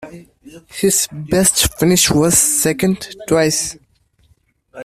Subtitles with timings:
[0.65, 3.77] His best finish was second, twice.